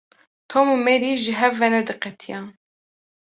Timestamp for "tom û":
0.51-0.75